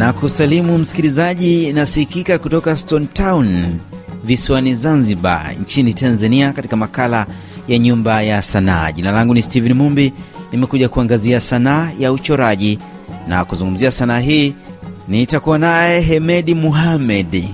[0.00, 3.64] na kusalimu msikilizaji, nasikika kutoka Stone Town
[4.24, 7.26] visiwani Zanzibar nchini Tanzania, katika makala
[7.68, 8.92] ya Nyumba ya Sanaa.
[8.92, 10.12] Jina langu ni Steven Mumbi,
[10.52, 12.78] nimekuja kuangazia sanaa ya uchoraji
[13.28, 14.54] na kuzungumzia sanaa hii
[15.08, 17.44] nitakuwa naye Hemedi Muhamed,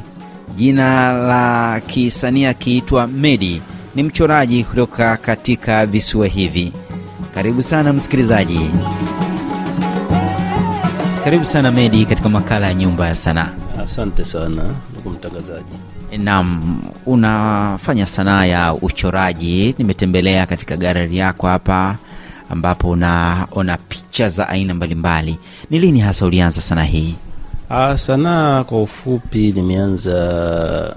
[0.57, 3.63] jina la kisanii akiitwa Medi.
[3.95, 6.73] Ni mchoraji kutoka katika visiwa hivi.
[7.35, 8.61] Karibu sana msikilizaji,
[11.27, 13.49] karibu sana Medi katika makala ya Nyumba ya Sanaa.
[13.85, 14.63] Asante sana
[14.93, 15.73] ndugu mtangazaji.
[16.19, 19.75] Naam, unafanya sanaa ya uchoraji.
[19.79, 21.97] Nimetembelea katika galeri yako hapa
[22.51, 25.39] ambapo unaona picha za aina mbalimbali.
[25.71, 27.15] Ni lini hasa ulianza sanaa hii?
[27.71, 30.97] Ah, sanaa kwa ufupi, nimeanza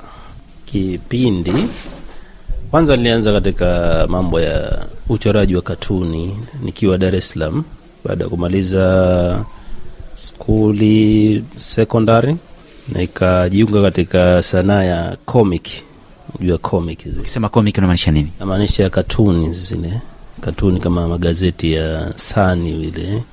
[0.66, 1.54] kipindi
[2.72, 7.64] kwanza, nilianza katika mambo ya uchoraji wa katuni nikiwa Dar es Salaam
[8.06, 9.46] baada ya kumaliza
[10.20, 12.36] skuli sekondari
[12.94, 15.68] na ikajiunga katika sanaa ya comic.
[16.36, 18.32] Unajua comic zile, Ukisema comic unamaanisha nini?
[18.40, 20.02] namaanisha katuni zile
[20.42, 23.24] katuni kama magazeti ya Sani vile.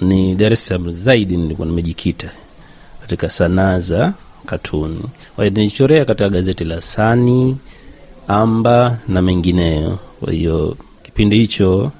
[0.00, 2.30] Ni Dar es Salaam zaidi nilikuwa nimejikita
[3.00, 4.12] katika sanaa za
[4.46, 5.00] katuni.
[5.36, 7.56] Kwa hiyo nilichorea katika gazeti la Sani,
[8.28, 9.98] Amba na mengineyo.
[10.20, 11.92] Kwa hiyo kipindi hicho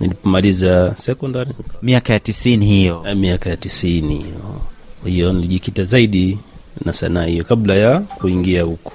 [0.00, 1.50] nilipomaliza secondary
[1.82, 3.04] Miaka ya tisini hiyo.
[3.08, 4.60] eh, miaka ya tisini hiyo.
[5.02, 6.38] Kwa hiyo nilijikita zaidi
[6.84, 8.92] na sanaa hiyo kabla ya kuingia huku.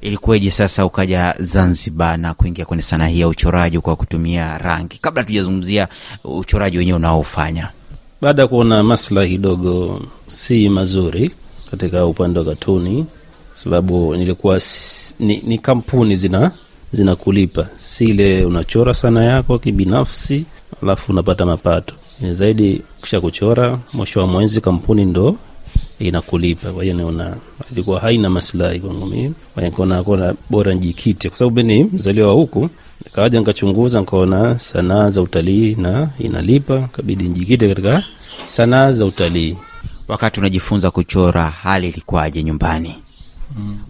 [0.00, 5.24] Ilikuweje sasa ukaja Zanzibar na kuingia kwenye sanaa hii ya uchoraji kwa kutumia rangi, kabla
[5.24, 5.88] tujazungumzia
[6.24, 7.68] uchoraji wenyewe unaofanya?
[8.20, 11.30] baada ya kuona maslahi kidogo si mazuri
[11.70, 13.06] katika upande wa katuni,
[13.54, 14.60] sababu nilikuwa
[15.18, 16.50] ni, ni kampuni zina
[16.96, 20.44] zinakulipa, si ile unachora sana yako kibinafsi
[20.82, 21.94] alafu unapata mapato.
[22.20, 25.36] Ni zaidi kisha kuchora, mwisho wa mwezi kampuni ndo
[25.98, 26.72] inakulipa.
[26.72, 27.36] Kwa hiyo niona
[27.72, 32.34] ilikuwa haina maslahi kwangu mimi, nikaona kona bora njikite, kwa sababu mimi ni mzaliwa wa
[32.34, 32.68] huku.
[33.04, 38.02] Nikawaja nikachunguza, nikaona sanaa za utalii na inalipa, kabidi njikite katika
[38.44, 39.56] sanaa za utalii.
[40.08, 42.94] Wakati unajifunza kuchora, hali ilikuwaje nyumbani?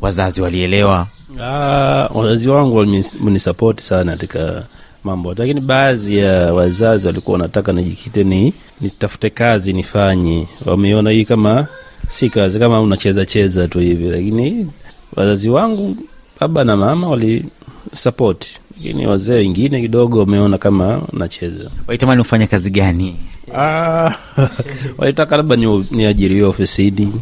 [0.01, 1.07] Wazazi walielewa?
[1.41, 4.63] Ah, wazazi wangu walinisapoti sana katika
[5.05, 10.47] mambo, lakini baadhi ya wazazi walikuwa wanataka nijikite ni nitafute kazi nifanye.
[10.67, 11.67] Wameona hii kama
[12.09, 14.69] si kazi, kama unacheza cheza tu hivi, lakini
[15.17, 15.97] wazazi wangu
[16.41, 21.71] baba na mama walisapoti, lakini wazee wengine kidogo wameona kama nacheza.
[21.87, 23.17] Walitamani ufanya kazi gani?
[23.57, 24.11] Ah,
[24.99, 27.13] walitaka labda ni- niajiriwe ofisini,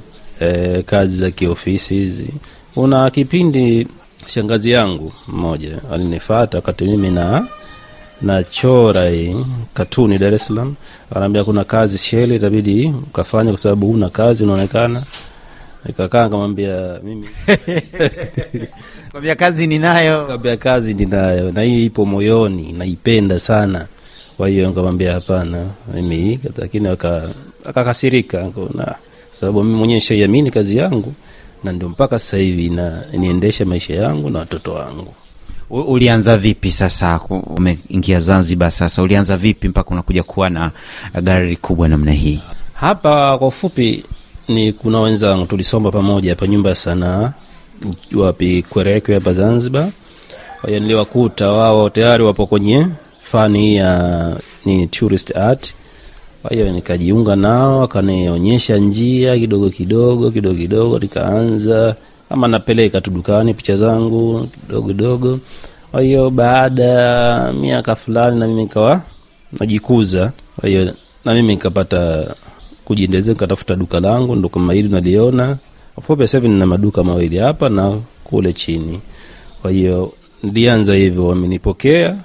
[0.40, 2.26] eh, kazi za kiofisi hizi.
[2.74, 3.86] Kuna kipindi
[4.26, 7.46] shangazi yangu mmoja alinifata wakati mimi na
[8.22, 9.10] nachora
[9.74, 10.74] katuni Dar es Salaam,
[11.14, 15.02] anaambia kuna kazi sheli, itabidi ukafanya kwa sababu huna kazi unaonekana.
[15.86, 17.28] Nikakaa nikamwambia mimi
[19.10, 20.26] Kwambia kazi ninayo.
[20.26, 23.86] Kaambia kazi ninayo na hii ipo moyoni, naipenda sana.
[24.36, 27.28] Kwa hiyo nikamwambia hapana, mimi lakini aka-
[27.64, 28.50] akakasirika,
[29.30, 31.14] sababu mimi mwenyewe nishaiamini kazi yangu
[31.64, 35.14] na ndio mpaka sasa hivi na niendesha maisha yangu na watoto wangu.
[35.70, 37.20] U- Ulianza vipi sasa?
[37.30, 40.70] Umeingia Zanzibar sasa, ulianza vipi mpaka unakuja kuwa na
[41.22, 42.40] gari kubwa namna hii?
[42.74, 44.04] Hapa kwa ufupi
[44.48, 47.32] ni kuna wenzangu tulisoma pamoja hapa nyumba ya sanaa
[48.14, 49.88] wapi Kwerekwe hapa Zanzibar.
[50.68, 52.86] Niliwakuta wao tayari wapo kwenye
[53.20, 55.74] fani ya ni tourist art.
[56.44, 61.96] Kwa hiyo nikajiunga nao, akanionyesha njia kidogo kidogo kidogo kidogo, nikaanza
[62.28, 65.38] kama napeleka tu dukani picha zangu kidogo kidogo.
[65.90, 69.00] Kwa hiyo baada ya miaka fulani na mimi nikawa
[69.60, 70.94] najikuza, kwa hiyo
[71.24, 72.34] na mimi nikapata
[72.84, 75.56] kujiendeleza, nikatafuta duka langu, ndo kama hili naliona.
[76.02, 79.00] Fupi sasa hivi nina maduka mawili hapa na kule chini.
[79.62, 80.12] Kwa hiyo
[80.42, 82.16] nilianza hivyo, wamenipokea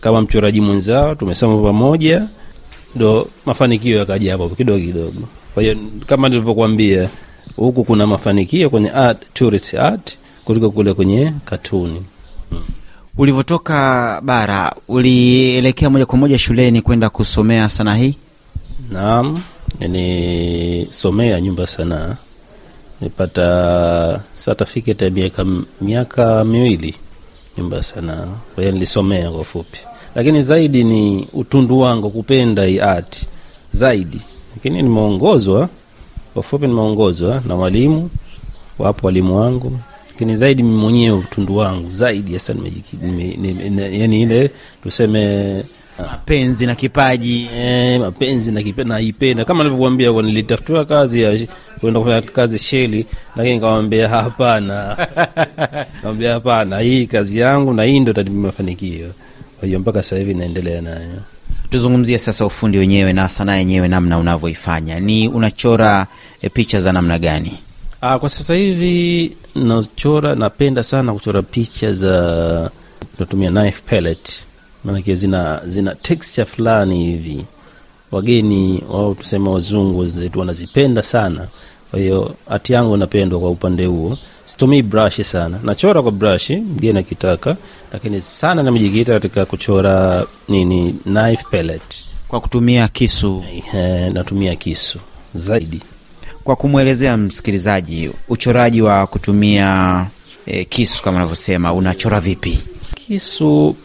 [0.00, 2.26] kama mchoraji mwenzao, tumesoma pamoja,
[2.94, 5.22] ndo mafanikio yakaja hapo kidogo kidogo.
[5.54, 5.76] Kwa hiyo
[6.06, 7.08] kama nilivyokuambia,
[7.56, 12.02] huku kuna mafanikio kwenye art, tourist art kuliko kule kwenye katuni.
[13.18, 18.14] Ulivyotoka bara, ulielekea moja kwa moja shuleni kwenda kusomea sanaa hii?
[18.90, 19.40] Naam,
[19.80, 22.16] nilisomea nyumba sanaa,
[23.00, 25.46] nipata certificate ya miaka
[25.80, 26.94] miaka miwili
[27.58, 28.26] nyumba ya sanaa.
[28.54, 29.78] Kwa hiyo nilisomea kwa ufupi,
[30.14, 33.24] lakini zaidi ni utundu wangu kupenda hii art.
[33.72, 34.20] Zaidi,
[34.56, 35.68] lakini nimeongozwa
[36.32, 38.10] kwa ufupi, nimeongozwa na walimu,
[38.78, 39.78] wapo walimu wangu,
[40.10, 41.92] lakini zaidi mimi mwenyewe utundu wangu.
[41.92, 42.54] Zaidi hasa
[43.92, 44.50] yani ile
[44.82, 45.64] tuseme
[45.98, 47.48] mapenzi na kipaji.
[47.54, 49.44] E, mapenzi na kipaji naipenda.
[49.44, 51.38] Kama nilivyokuambia kwa nilitafutiwa kazi ya
[51.80, 53.06] kwenda kufanya kazi sheli
[53.36, 54.96] lakini nikamwambia hapana.
[55.94, 59.06] Nikamwambia hapana hii kazi yangu na hii ndio itanipa mafanikio
[59.60, 61.10] kwa hiyo mpaka sasa hivi naendelea nayo.
[61.70, 65.00] Tuzungumzie sasa ufundi wenyewe na sanaa yenyewe namna unavyoifanya.
[65.00, 66.06] Ni unachora
[66.42, 67.52] e, picha za namna gani?
[68.02, 72.70] Aa, kwa sasa hivi nachora, napenda sana kuchora picha za
[73.18, 74.40] natumia knife pellet,
[74.84, 77.44] maanake zina zina texture fulani hivi.
[78.10, 81.46] Wageni wao tuseme wazungu zetu wanazipenda sana,
[81.90, 84.18] kwa hiyo hati yangu napendwa kwa upande huo.
[84.50, 87.56] Situmii brashi sana, nachora kwa brashi mgeni akitaka,
[87.92, 92.04] lakini sana namejikita katika kuchora nini, knife pellet.
[92.28, 93.44] kwa kutumia kisu.
[93.74, 94.98] Eh, natumia kisu.
[95.34, 95.80] Zaidi.
[96.44, 100.06] kwa kumwelezea msikilizaji uchoraji wa kutumia
[100.46, 102.58] e, kisu kama unavyosema unachora vipi?
[102.94, 103.76] Kisu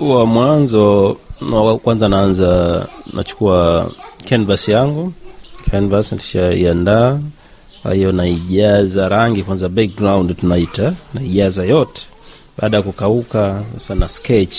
[0.00, 1.16] wa mwanzo
[1.52, 3.90] wa kwanza naanza nachukua
[4.28, 5.12] canvas yangu.
[5.70, 7.18] Canvas nishaiandaa
[7.84, 12.02] kwa hiyo naijaza rangi kwanza background tunaita naijaza yote.
[12.58, 14.56] Baada ya kukauka sasa na sketch.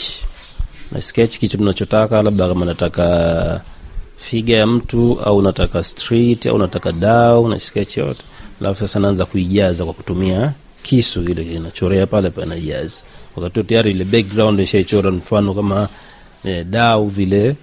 [0.92, 3.62] Na sketch kitu tunachotaka labda kama nataka
[4.18, 8.22] figa ya mtu au nataka street au nataka dau na sketch yote.
[8.62, 10.52] Alafu sasa naanza kuijaza kwa kutumia
[10.84, 13.02] kisu kile kinachorea pale panajaza
[13.36, 15.88] wakati tayari ile background ishaichora mfano kama
[16.44, 17.56] eh, dau vile.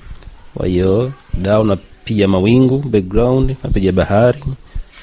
[0.55, 4.43] Kwa hiyo dau napiga mawingu background napiga bahari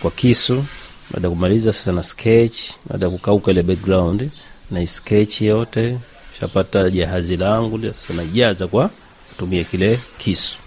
[0.02, 0.66] kwa kisu
[1.14, 2.60] baada ya kumaliza sasa na sketch
[2.90, 4.30] baada ya kukauka ile background
[4.72, 5.98] na sketch yote
[6.40, 8.90] shapata jahazi langu sasa najaza kwa
[9.30, 10.58] kutumia kile kisu.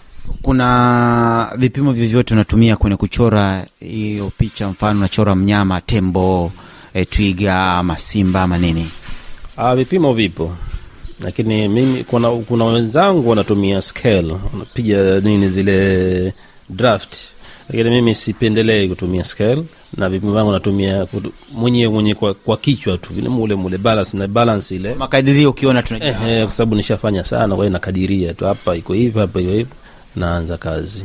[0.42, 6.52] Kuna vipimo vyovyote unatumia kwenye kuchora hiyo picha mfano unachora mnyama tembo
[6.94, 8.90] e, twiga ama simba ama nini?
[9.56, 10.56] Ah, vipimo vipo.
[11.20, 16.34] Lakini mimi kuna, kuna wenzangu wanatumia scale wanapiga nini zile
[16.70, 17.16] draft
[17.68, 19.64] lakini mimi sipendelei kutumia scale
[19.96, 24.16] na vipimo vyangu natumia mwenyewe mwenyewe mwenye kwa, kwa kichwa tu vile mule mule balance
[24.16, 24.94] na balance ile.
[24.94, 28.92] Makadirio ukiona tunajua eh, eh, kwa sababu nishafanya sana kwa hiyo nakadiria tu hapa iko
[28.92, 29.70] hivi hapa hiyo hivi
[30.16, 31.04] naanza kazi.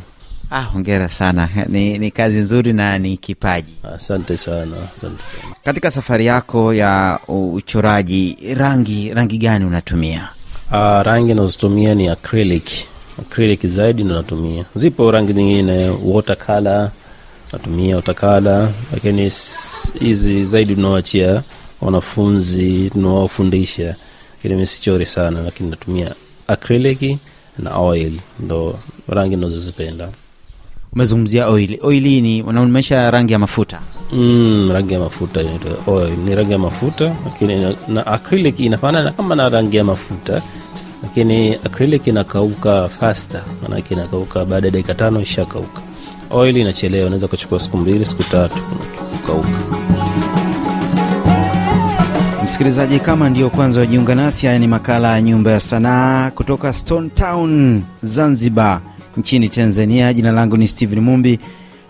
[0.52, 1.50] Ah, hongera sana.
[1.74, 3.74] Ni, ni kazi nzuri na ni kipaji.
[3.96, 5.56] Asante sana asante sana.
[5.64, 10.30] Katika safari yako ya uchoraji rangi rangi gani unatumia?
[10.72, 12.70] Ah, rangi nazotumia ni acrylic
[13.20, 14.66] acrylic zaidi ndo natumia.
[14.76, 16.90] Zipo rangi nyingine watercolor
[17.54, 19.22] natumia watercolor lakini
[20.00, 21.44] hizi zaidi tunawachia
[21.82, 23.96] wanafunzi tunawafundisha,
[24.38, 26.16] lakini mi sichori sana lakini natumia
[26.48, 27.18] acrylic
[27.60, 28.80] na oil ndo
[29.10, 30.10] rangi nazozipenda
[30.94, 31.80] umezungumzia oil.
[31.82, 33.82] Oil ni unaonyesha rangi ya mafuta?
[34.12, 36.10] Mm, rangi ya mafuta inaitwa oil.
[36.18, 40.42] Ni rangi ya mafuta lakini na acrylic inafanana kama na rangi ya mafuta
[41.04, 45.82] lakini acrylic inakauka faster, maanake inakauka baada ya dakika tano ishakauka.
[46.30, 48.56] Oil inachelewa, unaweza kuchukua siku mbili siku tatu
[49.12, 49.48] kukauka.
[52.44, 57.10] msikilizaji kama ndio kwanza wajiunga nasi haya ni makala ya nyumba ya sanaa kutoka stone
[57.10, 58.82] town zanzibar
[59.18, 61.40] nchini tanzania jina langu ni stephen mumbi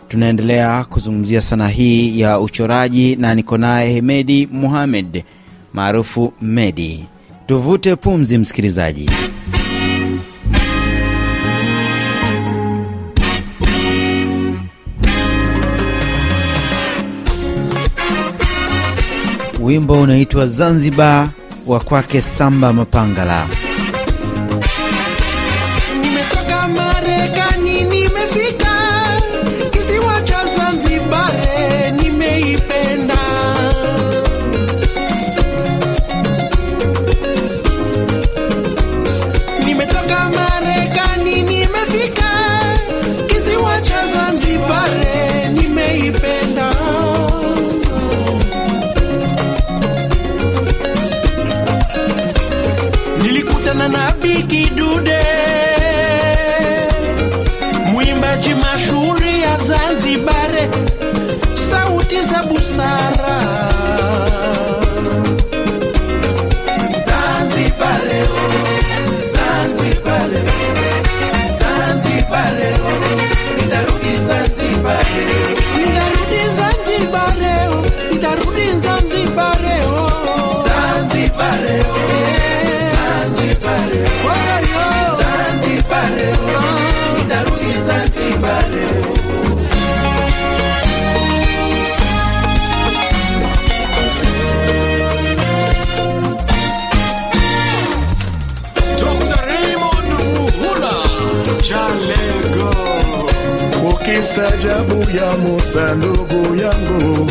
[0.07, 5.24] tunaendelea kuzungumzia sanaa hii ya uchoraji na niko naye hemedi muhamed
[5.74, 7.06] maarufu medi
[7.47, 9.09] tuvute pumzi msikilizaji.
[19.61, 21.30] Wimbo unaitwa zanzibar
[21.68, 23.47] wa kwake samba mapangala
[62.78, 63.27] pasar.
[104.16, 107.30] Mastajabu ya Musa ndugu yangu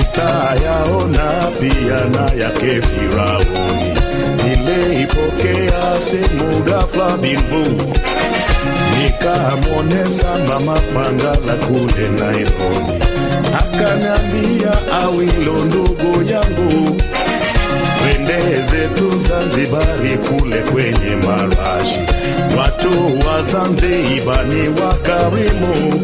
[0.00, 3.96] utayaona pia na yake Firauni.
[4.44, 7.82] Nimeipokea simu ghafla binvu,
[8.98, 13.04] nikamwonesa mama Pangala kule Nairobi,
[13.58, 16.96] akaniambia Awilo ndugu yangu
[18.06, 22.00] twendeze tu Zanzibari kule kwenye marashi.
[22.58, 26.02] Watu wa Zanzibar ni wakarimu,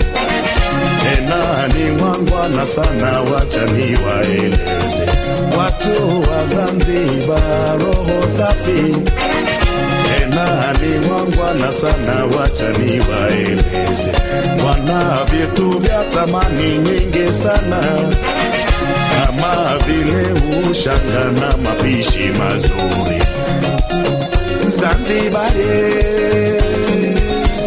[1.02, 5.06] tena ni wangwana sana, wacha niwaeleze.
[5.58, 8.96] Watu wa Zanzibar roho safi,
[10.08, 14.12] tena ni wangwana sana, wacha niwaeleze.
[14.66, 17.80] Wana vitu vya thamani nyingi sana
[19.40, 20.32] kama vile
[20.70, 23.22] ushanga na mapishi mazuri.
[24.68, 25.64] Zanzibari,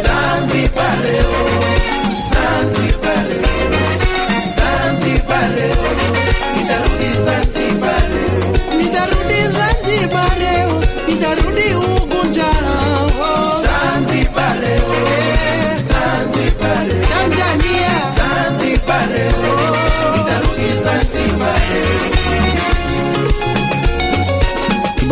[0.04, 1.18] Zanzibari,
[2.32, 3.40] Zanzibari,
[4.56, 6.05] Zanzibari, nitarudi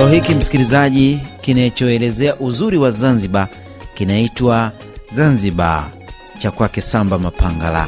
[0.03, 3.47] Kibao hiki msikilizaji, kinachoelezea uzuri wa Zanzibar
[3.93, 4.71] kinaitwa
[5.15, 5.91] Zanzibar
[6.39, 7.87] cha kwake Samba Mapangala.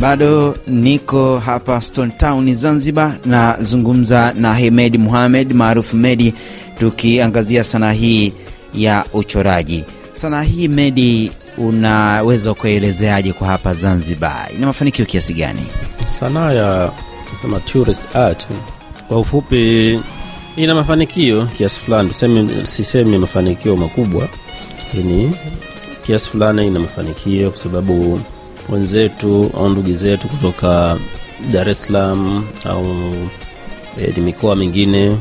[0.00, 6.34] Bado niko hapa Stone Town Zanzibar, nazungumza na Hemed Muhamed maarufu Medi,
[6.78, 8.32] tukiangazia sanaa hii
[8.74, 9.84] ya uchoraji.
[10.12, 14.48] Sanaa hii Medi, unaweza kuelezeaje kwa hapa Zanzibar?
[14.56, 15.66] Ina mafanikio kiasi gani?
[16.10, 16.92] Sanaa ya
[17.30, 18.46] tusema tourist art.
[19.08, 20.00] Kwa ufupi
[20.56, 22.08] ina mafanikio kiasi fulani.
[22.08, 24.28] Tuseme sisemi mafanikio makubwa
[24.78, 25.34] lakini
[26.06, 28.20] kiasi fulani ina mafanikio kwa sababu
[28.68, 30.96] wenzetu au ndugu zetu kutoka
[31.52, 32.86] dar es salaam au
[34.16, 35.16] e, mikoa mingine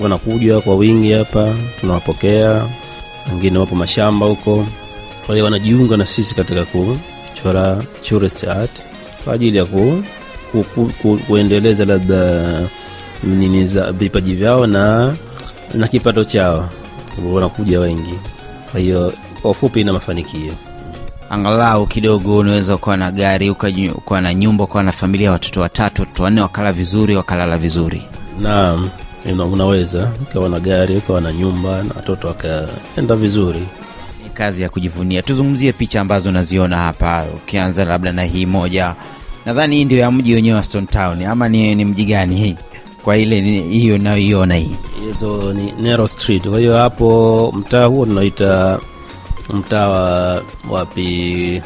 [0.00, 2.64] wanakuja kwa wingi hapa tunawapokea.
[3.32, 4.66] Wengine wapo mashamba huko.
[5.26, 8.82] Kwa hiyo wanajiunga na sisi katika kuchora tourist art
[9.24, 10.02] kwa ajili ya ku,
[10.52, 12.42] ku, ku, ku, kuendeleza labda
[13.24, 15.14] nini za vipaji vyao na
[15.74, 16.68] na kipato chao.
[17.32, 18.14] Wanakuja wengi.
[18.72, 19.12] Kwa hiyo
[19.42, 20.52] kwa ufupi ina mafanikio.
[21.30, 26.22] Angalau kidogo unaweza ukawa na gari ukawa na nyumba ukawa na familia watoto watatu watoto
[26.22, 28.02] wanne wakala vizuri wakalala vizuri.
[28.40, 28.90] Naam
[29.32, 33.62] una- unaweza ukawa na gari ukawa na nyumba na watoto wakaenda vizuri
[34.40, 38.94] kazi ya kujivunia tuzungumzie picha ambazo unaziona hapa ukianza labda na hii moja
[39.46, 42.56] nadhani hii ndio ya mji wenyewe wa Stone Town ama ni, ni mji gani hii
[43.04, 44.76] kwa ile hiyo nayoiona hii
[45.12, 46.48] hizo ni Nero Street.
[46.48, 48.78] Kwa hiyo hapo mtaa huo tunaita
[49.52, 51.62] mtaa wa wapi,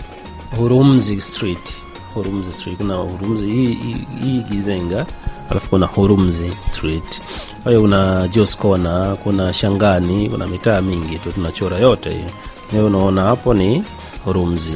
[0.59, 1.73] Hurumzi Street.
[2.15, 5.07] Hurumzi Street, kuna Hurumzi hii, Gizenga,
[5.51, 7.23] alafu kuna Hurumzi Street.
[7.63, 12.31] Kwa hiyo kuna Jos Corner, kuna Shangani, kuna mitaa mingi tu tunachora yote hiyo.
[12.75, 13.83] Hiyo unaona hapo ni
[14.27, 14.73] rumzi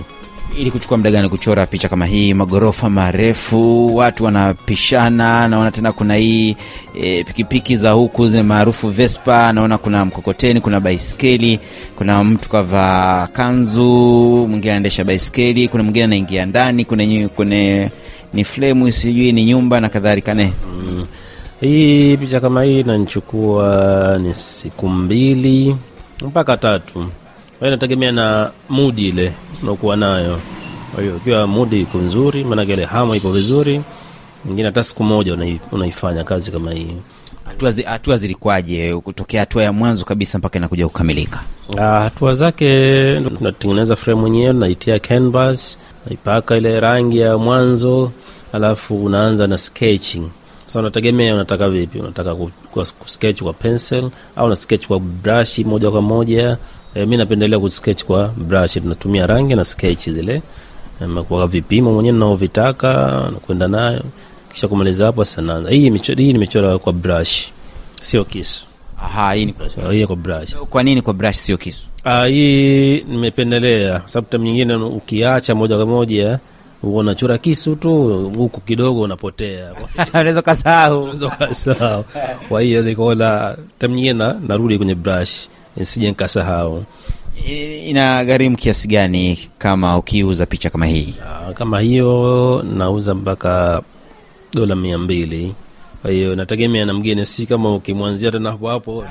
[0.58, 6.14] ili kuchukua muda gani kuchora picha kama hii magorofa marefu watu wanapishana naona tena kuna
[6.16, 6.56] hii
[7.02, 11.60] e, pikipiki za huku zile maarufu vespa naona kuna mkokoteni kuna baiskeli
[11.96, 13.82] kuna mtu kavaa kanzu
[14.48, 17.90] mwingine anaendesha baiskeli kuna mwingine anaingia ndani kuna kune
[18.34, 20.52] ni flemu sijui ni nyumba na kadhalika ne
[20.82, 21.02] Mm.
[21.60, 25.76] Hii picha kama hii inanichukua ni siku mbili
[26.26, 27.06] mpaka tatu.
[27.58, 30.40] Hiyo inategemea na mudi ile unaokuwa nayo.
[30.94, 33.82] Kwa hiyo ikiwa mudi iko nzuri, maanake ile hamu ipo vizuri,
[34.48, 36.86] ingine hata siku moja unai, unaifanya kazi kama hii.
[37.48, 41.40] hatua zi- zilikuwaje kutokea hatua ya mwanzo kabisa mpaka inakuja kukamilika
[41.78, 48.12] Ah, hatua zake tunatengeneza fremu yenyewe, tunaitia canvas, naipaka ile rangi ya mwanzo,
[48.52, 50.22] alafu unaanza na sketching.
[50.66, 55.64] Sasa unategemea unataka vipi, unataka ku- ku- kusketch kwa pencil au na sketch kwa brashi
[55.64, 56.56] moja kwa moja.
[56.98, 60.42] E, mi napendelea kusketch kwa brush, tunatumia rangi na sketch zile
[61.02, 64.02] Em, kwa vipimo mwenyewe ninaovitaka nakwenda nayo,
[64.52, 65.70] kisha kumaliza hapo sasa naanza.
[65.70, 67.44] Hii michoro, hii nimechora kwa brush,
[68.02, 68.66] sio kisu.
[69.02, 69.54] aha hii ni
[69.90, 70.54] Hii kwa brush.
[70.54, 75.86] kwa nini kwa brush sio kisu Ah, hii nimependelea sababu time nyingine ukiacha moja kwa
[75.86, 76.38] moja
[76.82, 77.94] unachora kisu tu
[78.36, 79.72] huku kidogo unapotea
[80.10, 82.04] unaweza kasahau, Unaweza kasahau.
[82.48, 86.84] kwa hiyo nikaona time nyingine narudi kwenye brush nisije nikasahau.
[87.86, 91.14] Ina gharimu kiasi gani kama ukiuza picha kama hii?
[91.22, 93.82] Ah, kama hiyo nauza mpaka
[94.54, 95.54] dola mia mbili.
[96.02, 99.04] Kwa hiyo nategemea na mgeni si kama ukimwanzia tena hapo hapo.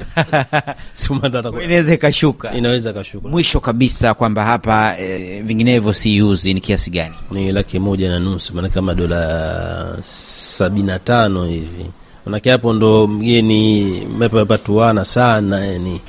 [1.63, 2.53] Inaweza ikashuka.
[2.53, 3.29] Inaweza ikashuka.
[3.29, 7.15] Mwisho kabisa kwamba hapa e, vinginevyo siuzi ni kiasi gani?
[7.31, 11.85] Ni laki moja na nusu maana kama dola sabini na tano hivi.
[12.25, 13.83] Manake hapo ndo mgeni
[14.19, 16.01] mepapatuana sana yani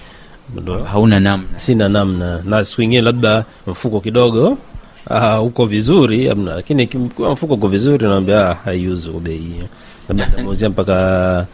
[0.92, 1.58] hauna namna.
[1.58, 2.42] Sina namna.
[2.44, 4.58] Na siku ingine labda mfuko kidogo
[5.10, 9.52] ah, uko vizuri amna lakini kiwa mfuko uko vizuri naambia ah, haiuzi kwa bei.
[10.08, 11.46] Labda nitamuuzia mpaka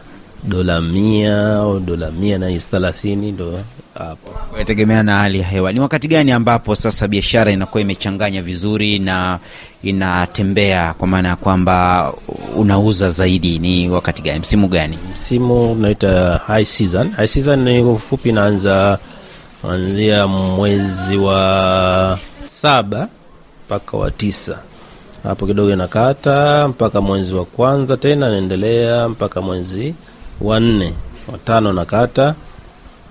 [0.47, 3.59] dola mia au dola mia na thelathini ndo
[3.93, 4.31] hapo.
[4.55, 5.73] Inategemea na hali ya hewa.
[5.73, 9.39] Ni wakati gani ambapo sasa biashara inakuwa imechanganya vizuri na
[9.83, 12.13] inatembea kwa maana ya kwamba
[12.55, 13.59] unauza zaidi?
[13.59, 14.39] Ni wakati gani?
[14.39, 14.97] Msimu gani?
[15.13, 17.11] Msimu unaita high season.
[17.11, 18.99] High season ni ufupi inaanza
[19.61, 23.07] kuanzia mwezi wa saba
[23.67, 24.57] mpaka wa tisa.
[25.23, 29.95] Hapo kidogo inakata mpaka mwezi wa kwanza tena inaendelea mpaka mwezi
[30.41, 30.61] wa
[31.31, 32.35] watano wa nakata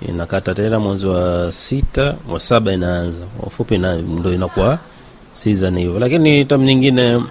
[0.08, 3.20] inakata tena mwezi wa sita wa saba inaanza.
[3.42, 4.78] Wafupi, na ndo inakuwa
[5.32, 5.98] season hiyo.
[5.98, 7.22] Lakini tam nyingine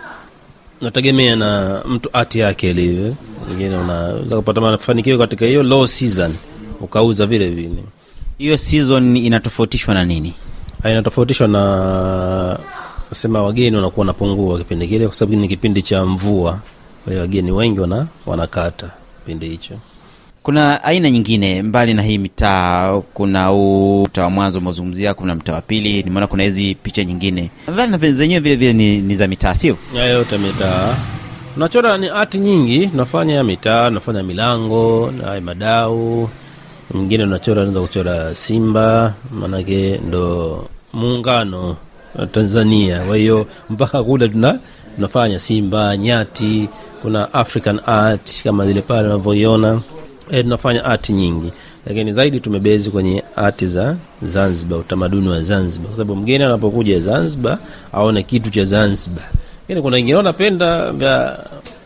[0.81, 3.15] nategemea na mtu ati yake ilivyo.
[3.51, 6.33] Ingine unaweza kupata mafanikio katika hiyo low season
[6.81, 7.83] ukauza vile vile.
[8.37, 10.33] Hiyo season inatofautishwa na nini?
[10.83, 12.59] Ah, inatofautishwa na
[13.13, 16.59] sema wageni wanakuwa wanapungua kipindi kile kwa sababu ni kipindi cha mvua.
[17.03, 18.89] Kwa hiyo wageni wengi wana, wanakata
[19.23, 19.73] kipindi hicho.
[20.43, 25.53] Kuna aina nyingine mbali na hii mitaa kuna huu mtaa wa mwanzo umezungumzia kuna mtaa
[25.53, 27.49] wa pili nimeona kuna hizi picha nyingine.
[27.67, 29.77] Nadhani na zenyewe vile vile ni, ni za mitaa sio?
[30.11, 30.95] Yote mitaa.
[31.53, 36.29] Tunachora ni hati nyingi tunafanya mitaa tunafanya milango na madau.
[36.93, 41.75] Mwingine unachora, naweza kuchora simba maanake ndo muungano
[42.15, 42.99] wa tanzania.
[42.99, 44.59] Kwa hiyo mpaka kule tuna
[44.95, 46.69] tunafanya simba nyati
[47.01, 49.81] kuna african art kama vile pale unavyoiona.
[50.31, 51.51] E, tunafanya art nyingi.
[51.85, 55.87] Lakini zaidi tumebezi kwenye art za zanzibar utamaduni wa zanzibar.
[55.87, 57.57] Kwa sababu mgeni anapokuja zanzibar
[57.93, 59.23] aone kitu cha zanzibar.
[59.61, 61.39] Lakini kuna wengine wanapenda vya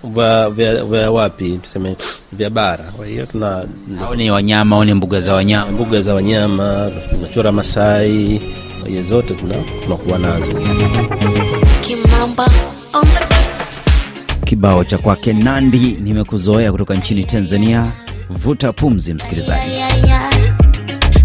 [0.03, 1.95] vya, vya, vya wapi tuseme
[2.31, 2.84] vya bara.
[2.84, 3.65] Kwa hiyo tuna
[4.08, 5.71] au ni wanyama au ni mbuga za wanyama.
[5.71, 8.41] Mbuga za wanyama tunachora masai.
[8.79, 10.51] Kwa hiyo zote tuna- tunakuwa nazo.
[11.81, 12.47] Kimamba.
[14.43, 17.91] Kibao cha kwake nandi nimekuzoea kutoka nchini tanzania.
[18.29, 19.71] Vuta pumzi msikilizaji.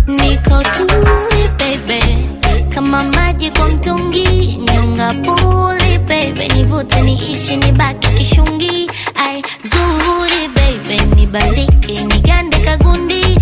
[0.06, 2.28] Niko tuli baby,
[2.68, 12.00] kama maji kwa mtungi, nyonga puli baby, nivute niishi nibaki kishungi, ai zuri baby, nibandike
[12.04, 13.38] nigande kagundi,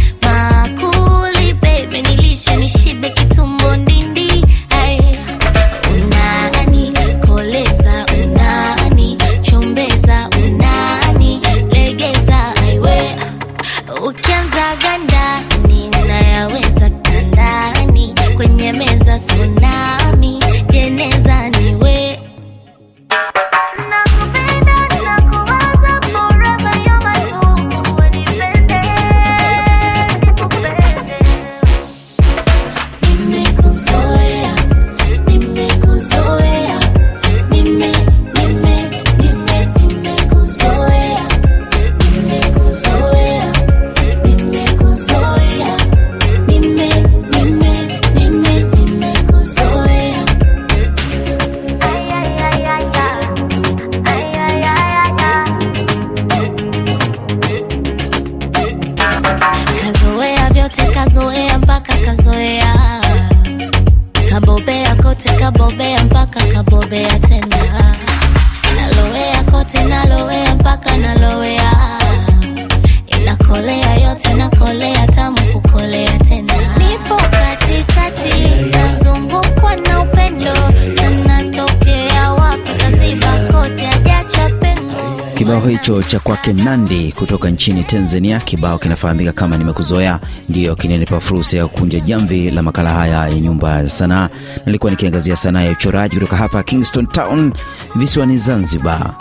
[85.91, 88.39] kibao cha kwake nandi kutoka nchini tanzania.
[88.41, 90.21] Kibao kinafahamika kama nimekuzoea.
[90.49, 94.29] Ndiyo kinanipa fursa ya kukunja jamvi la makala haya ya nyumba ya sanaa.
[94.67, 97.53] Nilikuwa nikiangazia sanaa ya uchoraji kutoka hapa kingston town
[97.95, 99.15] visiwani zanzibar.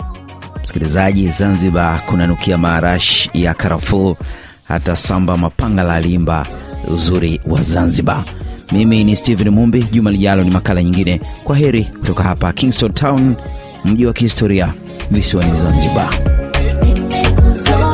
[0.62, 4.16] Msikilizaji zanzibar kunanukia maarash ya karafuu
[4.68, 6.46] hata samba mapanga la alimba
[6.94, 8.24] uzuri wa zanzibar.
[8.72, 9.82] Mimi ni stephen mumbi.
[9.90, 11.20] Juma lijalo ni makala nyingine.
[11.44, 13.34] Kwa heri kutoka hapa kingston town
[13.84, 14.74] mji wa kihistoria
[15.10, 16.39] visiwani zanzibar
[17.68, 17.89] nimekuzoea